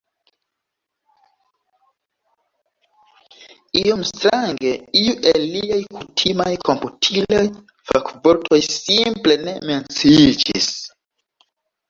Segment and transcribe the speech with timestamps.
[3.81, 7.43] Iom strange iu el liaj kutimaj komputilaj
[7.91, 10.71] fakvortoj simple ne menciiĝis.